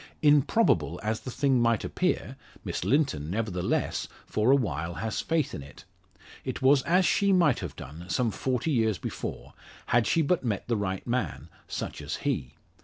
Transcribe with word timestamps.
Improbable 0.23 0.99
as 1.03 1.19
the 1.19 1.29
thing 1.29 1.61
might 1.61 1.83
appear 1.83 2.35
Miss 2.65 2.83
Linton, 2.83 3.29
nevertheless, 3.29 4.07
for 4.25 4.49
a 4.49 4.55
while 4.55 4.95
has 4.95 5.21
faith 5.21 5.53
in 5.53 5.61
it. 5.61 5.85
It 6.43 6.59
was 6.59 6.81
as 6.85 7.05
she 7.05 7.31
might 7.31 7.59
have 7.59 7.75
done, 7.75 8.05
some 8.09 8.31
forty 8.31 8.71
years 8.71 8.97
before, 8.97 9.53
had 9.85 10.07
she 10.07 10.23
but 10.23 10.43
met 10.43 10.67
the 10.67 10.75
right 10.75 11.05
man 11.05 11.49
such 11.67 12.01
as 12.01 12.15
he. 12.25 12.55